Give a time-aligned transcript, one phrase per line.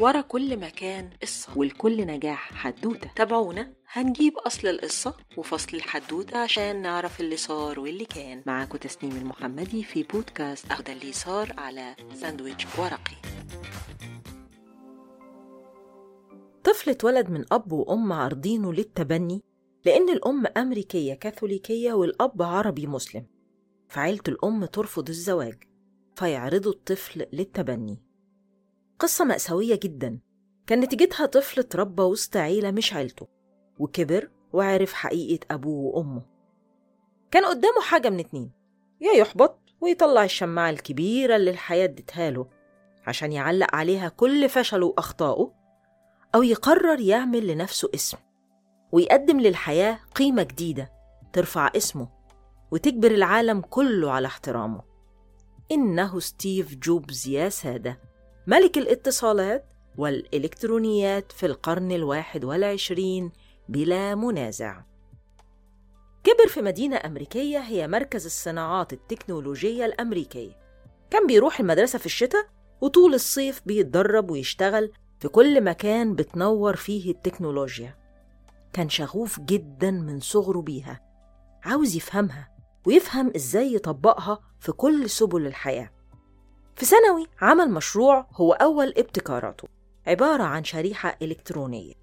[0.00, 3.10] ورا كل مكان قصة ولكل نجاح حدوتة.
[3.16, 8.42] تابعونا؟ هنجيب أصل القصة وفصل الحدوتة عشان نعرف اللي صار واللي كان.
[8.46, 13.16] معاكم تسنيم المحمدي في بودكاست أخد اللي صار على ساندويتش ورقي.
[16.64, 19.42] طفل اتولد من أب وأم عارضينه للتبني
[19.84, 23.26] لأن الأم أمريكية كاثوليكية والأب عربي مسلم.
[23.88, 25.62] فعيلة الأم ترفض الزواج.
[26.18, 28.02] فيعرضوا الطفل للتبني.
[28.98, 30.18] قصة مأساوية جدا.
[30.66, 33.26] كان نتيجتها طفل اتربى وسط عيلة مش عيلته
[33.78, 36.22] وكبر وعرف حقيقة أبوه وأمه.
[37.30, 38.50] كان قدامه حاجة من اتنين
[39.00, 42.46] يا يحبط ويطلع الشماعة الكبيرة اللي الحياة ادتها له
[43.06, 45.52] عشان يعلق عليها كل فشله وأخطائه
[46.34, 48.18] أو يقرر يعمل لنفسه اسم
[48.92, 50.92] ويقدم للحياة قيمة جديدة
[51.32, 52.08] ترفع اسمه
[52.70, 54.87] وتجبر العالم كله على احترامه.
[55.72, 58.00] إنه ستيف جوبز يا سادة.
[58.46, 63.32] ملك الاتصالات والإلكترونيات في القرن الواحد والعشرين
[63.68, 64.80] بلا منازع.
[66.24, 70.56] كبر في مدينة أمريكية هي مركز الصناعات التكنولوجية الأمريكية
[71.10, 72.46] كان بيروح المدرسة في الشتاء
[72.80, 77.96] وطول الصيف بيتدرب ويشتغل في كل مكان بتنور فيه التكنولوجيا.
[78.72, 81.00] كان شغوف جدا من صغره بيها.
[81.64, 82.57] عاوز يفهمها.
[82.86, 85.90] ويفهم إزاي يطبقها في كل سبل الحياة.
[86.76, 89.68] في ثانوي عمل مشروع هو أول ابتكاراته
[90.06, 91.94] عبارة عن شريحة إلكترونية.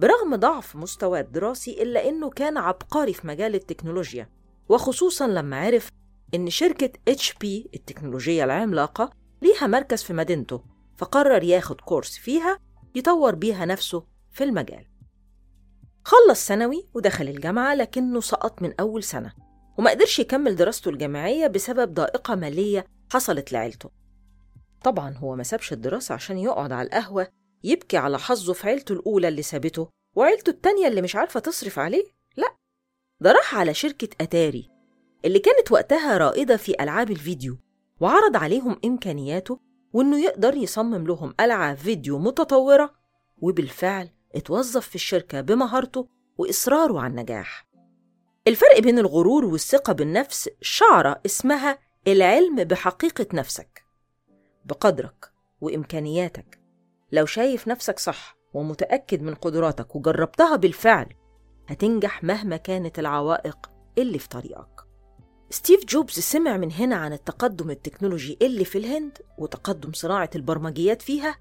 [0.00, 4.28] برغم ضعف مستواه الدراسي إلا إنه كان عبقري في مجال التكنولوجيا
[4.68, 5.88] وخصوصا لما عرف
[6.34, 9.10] إن شركة HP التكنولوجية العملاقة
[9.42, 10.62] ليها مركز في مدينته
[10.96, 12.58] فقرر ياخد كورس فيها
[12.94, 14.86] يطور بيها نفسه في المجال.
[16.04, 19.32] خلص ثانوي ودخل الجامعة لكنه سقط من أول سنة.
[19.78, 23.90] وما قدرش يكمل دراسته الجامعية بسبب ضائقة مالية حصلت لعيلته.
[24.84, 27.28] طبعا هو ما سابش الدراسة عشان يقعد على القهوة
[27.64, 32.04] يبكي على حظه في عيلته الأولى اللي سابته وعيلته التانية اللي مش عارفة تصرف عليه؟
[32.36, 32.56] لا.
[33.20, 34.70] ده راح على شركة أتاري
[35.24, 37.58] اللي كانت وقتها رائدة في ألعاب الفيديو
[38.00, 39.60] وعرض عليهم إمكانياته
[39.92, 42.94] وإنه يقدر يصمم لهم ألعاب فيديو متطورة
[43.38, 47.66] وبالفعل اتوظف في الشركة بمهارته وإصراره على النجاح.
[48.48, 51.78] الفرق بين الغرور والثقة بالنفس شعرة اسمها
[52.08, 53.84] العلم بحقيقة نفسك
[54.64, 56.60] بقدرك وإمكانياتك.
[57.12, 61.06] لو شايف نفسك صح ومتأكد من قدراتك وجربتها بالفعل
[61.68, 64.86] هتنجح مهما كانت العوائق اللي في طريقك.
[65.50, 71.38] ستيف جوبز سمع من هنا عن التقدم التكنولوجي اللي في الهند وتقدم صناعة البرمجيات فيها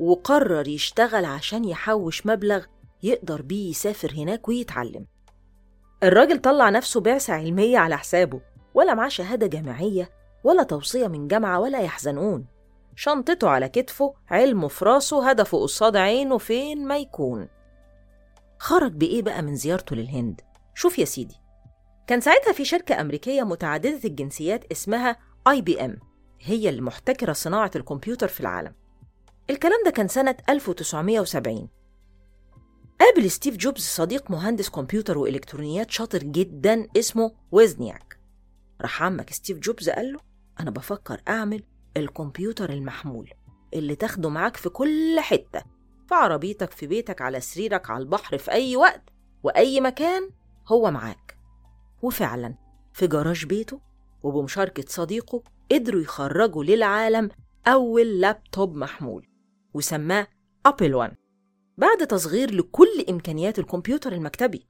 [0.00, 2.64] وقرر يشتغل عشان يحوش مبلغ
[3.02, 5.06] يقدر بيه يسافر هناك ويتعلم.
[6.04, 8.40] الراجل طلع نفسه بعثة علمية على حسابه
[8.74, 10.10] ولا معاه شهادة جامعية
[10.44, 12.46] ولا توصية من جامعة ولا يحزنون
[12.96, 17.48] شنطته على كتفه علمه في راسه هدفه قصاد عينه فين ما يكون.
[18.58, 20.40] خرج بإيه بقى من زيارته للهند؟
[20.74, 21.36] شوف يا سيدي.
[22.06, 25.16] كان ساعتها في شركة أمريكية متعددة الجنسيات اسمها
[25.48, 25.98] IBM
[26.40, 28.74] هي اللي محتكرة صناعة الكمبيوتر في العالم.
[29.50, 31.68] الكلام ده كان سنة 1970
[33.00, 38.18] قابل ستيف جوبز صديق مهندس كمبيوتر وإلكترونيات شاطر جدا اسمه ويزنياك.
[38.80, 40.18] راح عمك ستيف جوبز قال له
[40.60, 41.62] أنا بفكر أعمل
[41.96, 43.30] الكمبيوتر المحمول
[43.74, 45.62] اللي تاخده معاك في كل حتة
[46.08, 49.02] في عربيتك في بيتك على سريرك على البحر في أي وقت
[49.42, 50.30] وأي مكان
[50.68, 51.38] هو معاك.
[52.02, 52.54] وفعلا
[52.92, 53.80] في جراج بيته
[54.22, 57.28] وبمشاركة صديقه قدروا يخرجوا للعالم
[57.66, 59.26] أول لابتوب محمول
[59.74, 60.26] وسماه
[60.66, 61.16] أبل 1
[61.76, 64.68] بعد تصغير لكل إمكانيات الكمبيوتر المكتبي.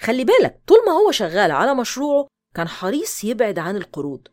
[0.00, 4.28] خلي بالك طول ما هو شغال على مشروعه كان حريص يبعد عن القروض.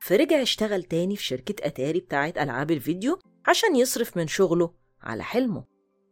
[0.00, 5.64] فرجع اشتغل تاني في شركة أتاري بتاعة ألعاب الفيديو عشان يصرف من شغله على حلمه.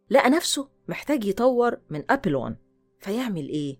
[0.09, 2.55] لقى نفسه محتاج يطور من أبل 1
[2.99, 3.79] فيعمل إيه؟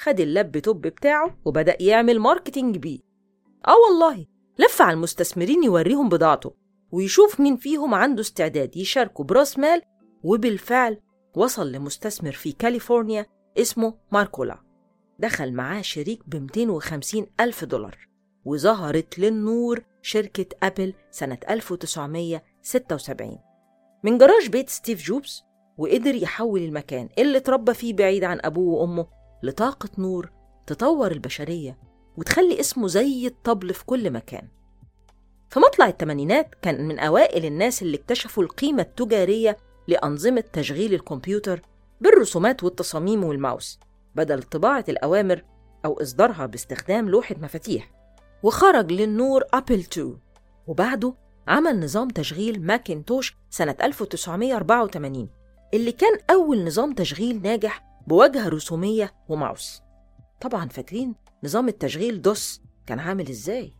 [0.00, 3.00] خد اللابتوب بتاعه وبدأ يعمل marketing بيه.
[3.68, 4.26] آه والله
[4.58, 6.54] لف على المستثمرين يوريهم بضاعته
[6.92, 9.82] ويشوف مين فيهم عنده استعداد يشاركوا برأس مال
[10.22, 11.00] وبالفعل
[11.36, 13.26] وصل لمستثمر في كاليفورنيا
[13.58, 14.58] اسمه ماركولا.
[15.18, 18.08] دخل معاه شريك ب 250 ألف دولار
[18.44, 23.38] وظهرت للنور شركة أبل سنة 1976
[24.04, 25.44] من جراج بيت ستيف جوبز
[25.78, 29.06] وقدر يحول المكان اللي اتربى فيه بعيد عن أبوه وأمه
[29.42, 30.30] لطاقة نور
[30.66, 31.78] تطور البشرية
[32.16, 34.48] وتخلي اسمه زي الطبل في كل مكان.
[35.50, 39.56] في مطلع الثمانينات كان من أوائل الناس اللي اكتشفوا القيمة التجارية
[39.88, 41.62] لأنظمة تشغيل الكمبيوتر
[42.00, 43.78] بالرسومات والتصاميم والماوس
[44.14, 45.44] بدل طباعة الأوامر
[45.84, 47.92] أو إصدارها باستخدام لوحة مفاتيح.
[48.42, 50.18] وخرج للنور أبل 2
[50.66, 51.14] وبعده
[51.48, 55.28] عمل نظام تشغيل ماكنتوش سنة 1984
[55.74, 59.82] اللي كان أول نظام تشغيل ناجح بواجهة رسومية وماوس.
[60.40, 61.14] طبعا فاكرين
[61.44, 63.72] نظام التشغيل دوس كان عامل إزاي؟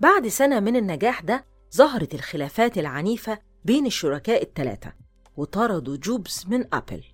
[0.00, 1.44] بعد سنة من النجاح ده
[1.76, 3.38] ظهرت الخلافات العنيفة
[3.68, 4.92] بين الشركاء الثلاثة
[5.36, 7.04] وطردوا جوبز من أبل.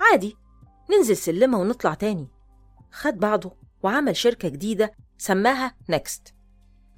[0.00, 0.36] عادي
[0.90, 2.28] ننزل سلمة ونطلع تاني.
[2.92, 6.34] خد بعضه وعمل شركة جديدة سماها NeXT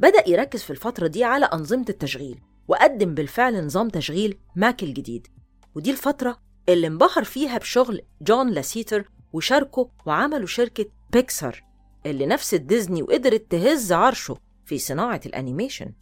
[0.01, 5.27] بدأ يركز في الفترة دي على أنظمة التشغيل وقدم بالفعل نظام تشغيل ماك الجديد.
[5.75, 6.39] ودي الفترة
[6.69, 11.65] اللي انبهر فيها بشغل جون لاسيتر وشاركه وعملوا شركة بيكسر
[12.07, 15.93] اللي نافست ديزني وقدرت تهز عرشه في صناعة ال animation.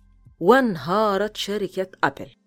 [0.40, 2.45] وانهارت شركة أبل.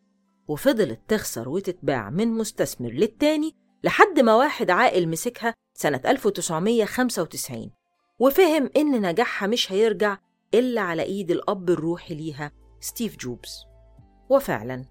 [0.49, 7.71] وفضلت تخسر وتتباع من مستثمر للتاني لحد ما واحد عاقل مسكها سنة 1995
[8.19, 10.17] وفهم إن نجاحها مش هيرجع
[10.53, 13.65] إلا على إيد الأب الروحي ليها ستيف جوبز.
[14.29, 14.85] وفعلا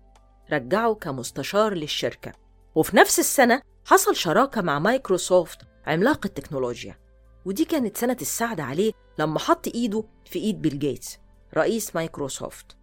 [0.52, 2.32] رجعه كمستشار للشركة.
[2.74, 6.98] وفي نفس السنة حصل شراكة مع مايكروسوفت عملاق التكنولوجيا.
[7.44, 11.18] ودي كانت سنة السعد عليه لما حط إيده في إيد بيل جيتس
[11.56, 12.77] رئيس مايكروسوفت.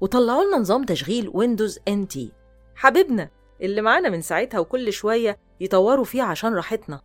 [0.00, 2.32] وطلعوا لنا نظام تشغيل Windows NT
[2.74, 3.30] حبيبنا
[3.62, 7.00] اللي معانا من ساعتها وكل شوية يطوروا فيه عشان راحتنا.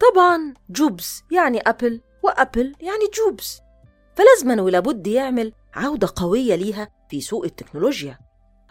[0.00, 3.60] طبعا جوبز يعني أبل وأبل يعني جوبز
[4.14, 8.18] فلازما ولابد يعمل عودة قوية ليها في سوق التكنولوجيا.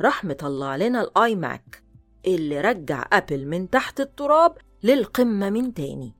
[0.01, 1.83] راح مطلع لنا ال iMac
[2.27, 6.13] اللي رجع أبل من تحت التراب للقمة من تاني.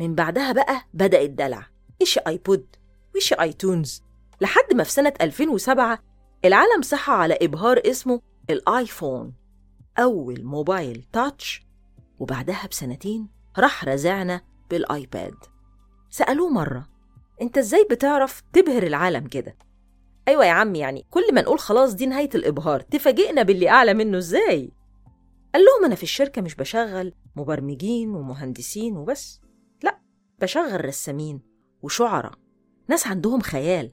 [0.00, 1.66] من بعدها بقى بدأ الدلع.
[2.00, 2.66] إشي iPod
[3.14, 4.02] وإشي iTunes
[4.40, 5.98] لحد ما في سنة 2007
[6.44, 8.20] العالم صحى على إبهار اسمه
[8.50, 9.34] ال iPhone
[9.98, 11.66] أول موبايل touch
[12.18, 13.28] وبعدها بسنتين
[13.58, 14.40] راح رزعنا
[14.70, 15.34] بال iPad
[16.10, 16.88] سألوه مرة
[17.42, 19.56] أنت إزاي بتعرف تبهر العالم كده؟
[20.28, 24.18] أيوة يا عم يعني كل ما نقول خلاص دي نهاية الإبهار تفاجئنا باللي أعلى منه
[24.18, 24.72] إزاي؟
[25.54, 29.40] قال لهم أنا في الشركة مش بشغل مبرمجين ومهندسين وبس
[29.82, 30.00] لأ
[30.40, 31.40] بشغل رسامين
[31.82, 32.32] وشعراء
[32.88, 33.92] ناس عندهم خيال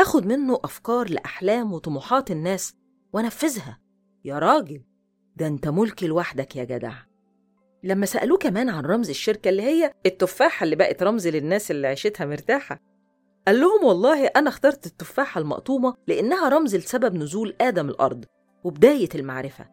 [0.00, 2.74] أخد منه أفكار لأحلام وطموحات الناس
[3.12, 3.78] وأنفذها.
[4.24, 4.82] يا راجل
[5.36, 6.94] ده أنت ملكي لوحدك يا جدع.
[7.82, 12.26] لما سألوه كمان عن رمز الشركة اللي هي التفاحة اللي بقت رمز للناس اللي عيشتها
[12.26, 12.80] مرتاحة
[13.46, 18.24] قال لهم والله أنا اخترت التفاحة المقطومة لأنها رمز لسبب نزول آدم الأرض
[18.64, 19.66] وبداية المعرفة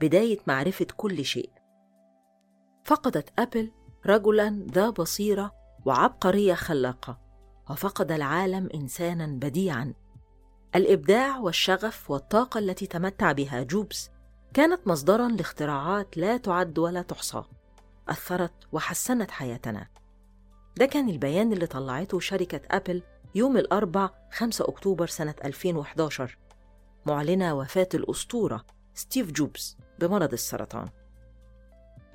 [0.00, 1.50] بداية معرفة كل شيء.
[2.84, 3.72] فقدت أبل
[4.06, 5.52] رجلا ذا بصيرة
[5.86, 7.23] وعبقرية خلاقة.
[7.70, 9.94] وفقد العالم إنسانا بديعا.
[10.74, 14.10] الإبداع والشغف والطاقة التي تمتع بها جوبز
[14.54, 17.42] كانت مصدرا لاختراعات لا تعد ولا تحصى
[18.08, 19.86] أثرت وحسنت حياتنا.
[20.76, 23.02] ده كان البيان اللي طلعته شركة أبل
[23.34, 26.38] يوم الأربع 5 أكتوبر سنة 2011
[27.06, 28.64] معلنة وفاة الأسطورة
[28.94, 30.88] ستيف جوبز بمرض السرطان.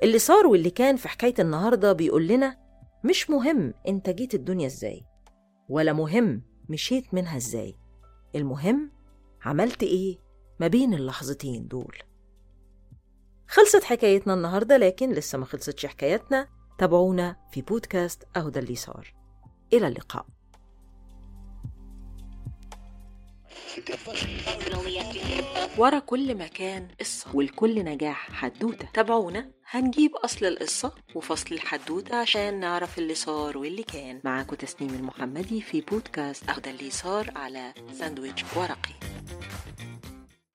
[0.04, 2.58] اللي صار واللي كان في حكاية النهاردة بيقول لنا
[3.04, 5.06] مش مهم انت جيت الدنيا إزاي.
[5.70, 7.76] ولا مهم مشيت منها إزاي.
[8.36, 8.92] المهم
[9.42, 10.18] عملت إيه
[10.60, 11.98] ما بين اللحظتين دول؟
[13.48, 16.48] خلصت حكايتنا النهارده لكن لسه ما خلصتش حكايتنا.
[16.78, 19.14] تابعونا في بودكاست أهو ده اللي صار
[19.74, 20.26] إلى اللقاء.
[25.78, 28.88] ورا كل مكان قصة ولكل نجاح حدوتة.
[28.94, 29.52] تابعونا.
[29.72, 34.20] هنجيب أصل القصة وفصل الحدوتة عشان نعرف اللي صار واللي كان.
[34.24, 38.94] معاكم تسنيم المحمدي في بودكاست ده اللي صار على ساندويتش ورقي.